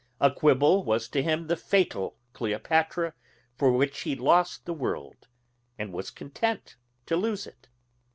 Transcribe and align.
A 0.19 0.31
quibble 0.31 0.83
was 0.83 1.07
to 1.09 1.21
him 1.21 1.45
the 1.45 1.55
fatal 1.55 2.17
Cleopatra 2.33 3.13
for 3.55 3.71
which 3.71 3.99
he 3.99 4.15
lost 4.15 4.65
the 4.65 4.73
world, 4.73 5.27
and 5.77 5.93
was 5.93 6.09
content 6.09 6.75
to 7.05 7.15
lose 7.15 7.45
it. 7.45 7.69